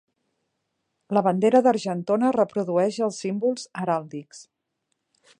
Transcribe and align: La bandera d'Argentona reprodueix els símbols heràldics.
La 1.17 1.21
bandera 1.27 1.59
d'Argentona 1.67 2.31
reprodueix 2.37 2.97
els 3.09 3.19
símbols 3.25 3.67
heràldics. 3.83 4.41